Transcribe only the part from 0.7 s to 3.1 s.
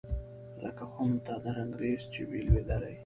خُم ته د رنګرېز چي وي لوېدلی